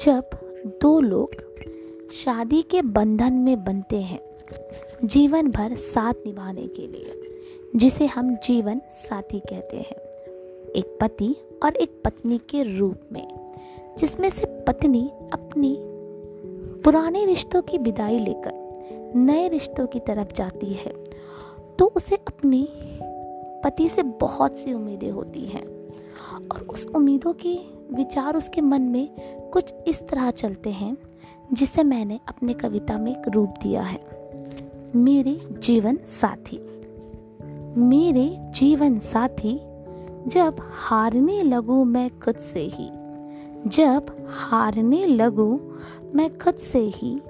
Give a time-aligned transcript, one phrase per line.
[0.00, 0.30] जब
[0.82, 1.30] दो लोग
[2.12, 4.20] शादी के बंधन में बनते हैं,
[5.04, 7.22] जीवन भर साथ निभाने के लिए,
[7.76, 9.96] जिसे हम जीवन साथी कहते हैं,
[10.76, 13.28] एक पति और एक पत्नी के रूप में,
[13.98, 15.76] जिसमें से पत्नी अपनी
[16.84, 20.92] पुराने रिश्तों की विदाई लेकर नए रिश्तों की तरफ़ जाती है
[21.78, 22.66] तो उसे अपने
[23.64, 25.79] पति से बहुत सी उम्मीदें होती हैं।
[26.52, 27.54] और उस उम्मीदों के
[27.92, 29.08] विचार उसके मन में
[29.50, 30.96] कुछ इस तरह चलते हैं,
[31.52, 34.00] जिसे मैंने अपने कविता में एक रूप दिया है।
[34.96, 36.60] मेरे जीवन साथी।
[37.80, 39.60] मेरे जीवन साथी,
[40.26, 42.90] जब हारने लगूं मैं खुद से ही,
[43.66, 45.58] जब हारने लगूं
[46.14, 47.20] मैं खुद से ही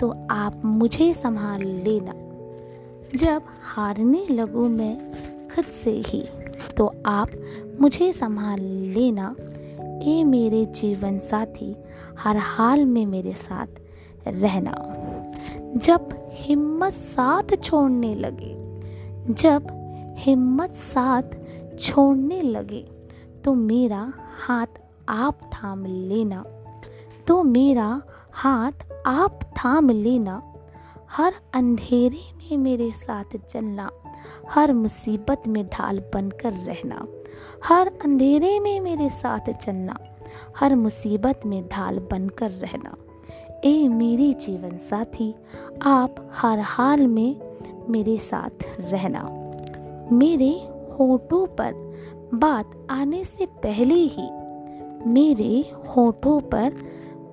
[0.00, 2.12] तो आप मुझे संभाल लेना।
[3.18, 5.12] जब हारने लगूं मैं
[5.54, 6.24] खुद से ही।
[6.76, 7.28] तो आप
[7.80, 8.60] मुझे संभाल
[8.94, 9.34] लेना।
[10.02, 11.76] ए मेरे जीवन साथी,
[12.18, 13.66] हर हाल में मेरे साथ
[14.28, 14.74] रहना।
[15.76, 18.54] जब हिम्मत साथ छोड़ने लगे,
[19.34, 19.66] जब
[20.18, 21.22] हिम्मत साथ
[21.78, 22.84] छोड़ने लगे
[23.44, 24.12] तो मेरा
[24.46, 24.66] हाथ
[25.08, 26.44] आप थाम लेना।
[27.26, 28.72] तो मेरा हाथ
[29.06, 30.42] आप थाम लेना।
[31.16, 33.90] हर अंधेरे में मेरे साथ चलना,
[34.50, 37.06] हर मुसीबत में ढाल बनकर रहना,
[37.64, 39.96] हर अंधेरे में मेरे साथ चलना,
[40.58, 42.96] हर मुसीबत में ढाल बनकर रहना।
[43.64, 45.34] ए मेरे जीवन साथी,
[45.82, 47.40] आप हर हाल में
[47.88, 49.22] मेरे साथ रहना।
[50.12, 50.52] मेरे
[50.98, 51.72] होठों पर
[52.34, 54.28] बात आने से पहले ही,
[55.06, 56.72] मेरे होठों पर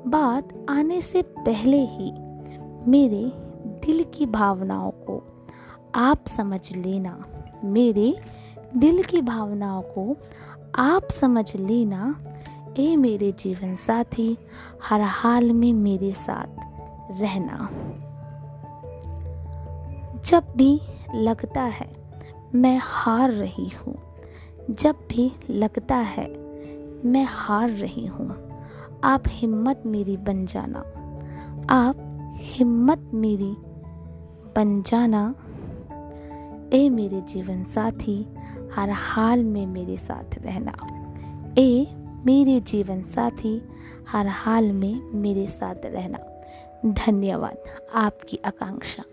[0.08, 2.11] बात आने से पहले ही,
[2.88, 3.42] मेरे
[3.86, 5.22] दिल की भावनाओं को
[5.95, 7.26] आप समझ लेना।
[7.64, 8.16] मेरे
[8.78, 10.17] दिल की भावनाओं को
[10.76, 12.16] आप समझ लेना।
[12.80, 14.38] ए मेरे जीवन साथी,
[14.84, 17.70] हर हाल में मेरे साथ रहना।
[20.26, 20.82] जब भी
[21.15, 21.89] लगता है
[22.55, 23.95] मैं हार रही हूँ,
[24.70, 26.27] जब भी लगता है
[27.05, 28.30] मैं हार रही हूँ,
[29.04, 30.80] आप हिम्मत मेरी बन जाना।
[31.70, 33.55] आप हिम्मत मेरी
[34.55, 35.36] बन जाना।
[36.73, 38.27] ए मेरे जीवन साथी,
[38.73, 40.73] हर हाल में मेरे साथ रहना।
[41.58, 41.87] ए
[42.25, 43.69] मेरे जीवन साथी,
[44.09, 46.19] हर हाल में मेरे साथ रहना।
[46.86, 47.58] धन्यवाद
[47.93, 49.03] आपकी आकांक्षा।